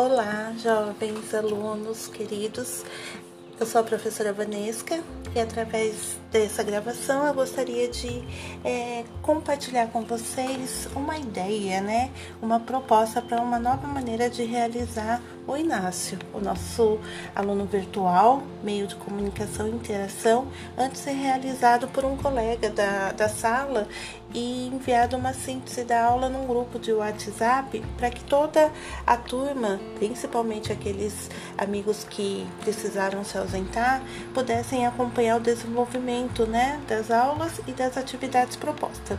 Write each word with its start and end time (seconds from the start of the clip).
Olá, 0.00 0.54
jovens 0.62 1.34
alunos 1.34 2.06
queridos. 2.06 2.84
Eu 3.58 3.66
sou 3.66 3.80
a 3.80 3.84
professora 3.84 4.32
Vanesca 4.32 5.02
e 5.34 5.40
através 5.40 6.16
dessa 6.30 6.62
gravação 6.62 7.26
eu 7.26 7.34
gostaria 7.34 7.88
de 7.88 8.22
é, 8.64 9.04
compartilhar 9.22 9.88
com 9.88 10.02
vocês 10.02 10.88
uma 10.94 11.18
ideia, 11.18 11.80
né? 11.80 12.12
Uma 12.40 12.60
proposta 12.60 13.20
para 13.20 13.42
uma 13.42 13.58
nova 13.58 13.88
maneira 13.88 14.30
de 14.30 14.44
realizar 14.44 15.20
o 15.48 15.56
Inácio, 15.56 16.18
o 16.34 16.40
nosso 16.40 17.00
aluno 17.34 17.64
virtual, 17.64 18.42
meio 18.62 18.86
de 18.86 18.94
comunicação 18.96 19.66
e 19.66 19.70
interação, 19.70 20.46
antes 20.76 21.00
ser 21.00 21.12
realizado 21.12 21.88
por 21.88 22.04
um 22.04 22.18
colega 22.18 22.68
da, 22.68 23.12
da 23.12 23.30
sala 23.30 23.88
e 24.34 24.66
enviado 24.66 25.16
uma 25.16 25.32
síntese 25.32 25.84
da 25.84 26.04
aula 26.04 26.28
num 26.28 26.46
grupo 26.46 26.78
de 26.78 26.92
WhatsApp 26.92 27.82
para 27.96 28.10
que 28.10 28.22
toda 28.24 28.70
a 29.06 29.16
turma, 29.16 29.80
principalmente 29.98 30.70
aqueles 30.70 31.30
amigos 31.56 32.04
que 32.04 32.46
precisaram 32.60 33.24
se 33.24 33.38
ausentar, 33.38 34.02
pudessem 34.34 34.86
acompanhar 34.86 35.36
o 35.38 35.40
desenvolvimento 35.40 36.46
né, 36.46 36.78
das 36.86 37.10
aulas 37.10 37.58
e 37.66 37.72
das 37.72 37.96
atividades 37.96 38.54
propostas. 38.54 39.18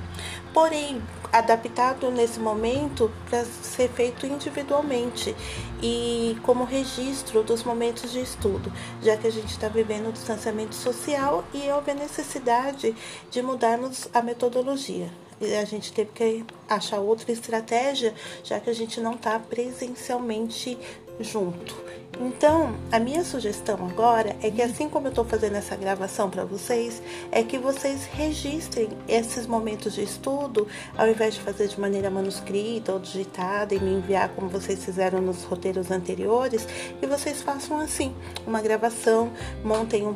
Porém, 0.54 1.02
adaptado 1.32 2.12
nesse 2.12 2.40
momento 2.40 3.12
para 3.30 3.44
ser 3.46 3.90
feito 3.90 4.28
individualmente 4.28 5.36
e 5.82 6.19
como 6.44 6.66
registro 6.66 7.44
dos 7.44 7.64
momentos 7.64 8.12
de 8.12 8.22
estudo, 8.22 8.72
já 9.02 9.18
que 9.18 9.28
a 9.28 9.32
gente 9.32 9.52
está 9.52 9.68
vivendo 9.68 10.10
o 10.10 10.14
distanciamento 10.14 10.76
social 10.76 11.44
e 11.54 11.70
houve 11.72 11.92
a 11.92 11.96
necessidade 11.96 12.96
de 13.32 13.42
mudarmos 13.42 14.08
a 14.14 14.22
metodologia. 14.22 15.10
A 15.42 15.66
gente 15.66 15.94
teve 15.94 16.12
que 16.14 16.46
achar 16.68 17.00
outra 17.00 17.32
estratégia, 17.32 18.14
já 18.44 18.60
que 18.60 18.70
a 18.70 18.74
gente 18.74 19.00
não 19.00 19.14
está 19.14 19.40
presencialmente 19.40 20.78
junto. 21.20 21.90
Então, 22.20 22.76
a 22.92 23.00
minha 23.00 23.24
sugestão 23.24 23.76
agora 23.88 24.36
é 24.42 24.52
que 24.52 24.62
assim 24.62 24.90
como 24.90 25.08
eu 25.08 25.10
estou 25.10 25.24
fazendo 25.24 25.56
essa 25.56 25.76
gravação 25.76 26.30
para 26.30 26.44
vocês, 26.44 27.02
é 27.32 27.44
que 27.44 27.58
vocês 27.58 28.06
registrem 28.12 28.90
esses 29.08 29.48
momentos 29.48 29.94
de 29.94 30.04
estudo, 30.04 30.68
ao 30.98 31.08
invés 31.08 31.36
de 31.36 31.42
fazer 31.42 31.68
de 31.68 31.80
maneira 31.80 32.10
manuscrita 32.10 32.92
ou 32.92 33.00
digitada 33.00 33.74
e 33.74 33.80
me 33.80 33.92
enviar 33.92 34.30
como 34.30 34.50
vocês 34.50 34.84
fizeram 34.84 35.22
nos 35.22 35.44
roteiros 35.44 35.92
anteriores, 35.92 36.68
que 37.00 37.08
vocês 37.08 37.42
façam 37.42 37.80
assim, 37.80 38.14
uma 38.46 38.62
gravação, 38.62 39.32
montem 39.64 40.06
um 40.06 40.16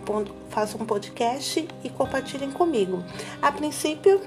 façam 0.50 0.81
um 0.81 0.86
podcast 0.86 1.67
e 1.84 1.90
compartilhem 1.90 2.52
comigo. 2.52 3.03
A 3.42 3.52
princípio, 3.52 4.22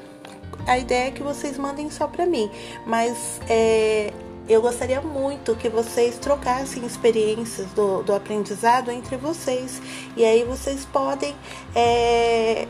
a 0.66 0.78
ideia 0.78 1.08
é 1.08 1.10
que 1.10 1.22
vocês 1.22 1.56
mandem 1.56 1.90
só 1.90 2.06
para 2.06 2.26
mim, 2.26 2.50
mas 2.84 3.40
é, 3.48 4.12
eu 4.48 4.62
gostaria 4.62 5.00
muito 5.00 5.56
que 5.56 5.68
vocês 5.68 6.18
trocassem 6.18 6.84
experiências 6.84 7.66
do, 7.72 8.02
do 8.02 8.14
aprendizado 8.14 8.90
entre 8.90 9.16
vocês. 9.16 9.82
E 10.16 10.24
aí 10.24 10.44
vocês 10.44 10.84
podem 10.84 11.34
é, 11.74 12.66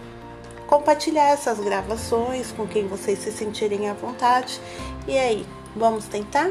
compartilhar 0.66 1.30
essas 1.30 1.58
gravações 1.58 2.50
com 2.52 2.66
quem 2.66 2.86
vocês 2.86 3.18
se 3.18 3.30
sentirem 3.30 3.88
à 3.88 3.94
vontade. 3.94 4.60
E 5.06 5.18
aí, 5.18 5.46
vamos 5.74 6.06
tentar? 6.06 6.50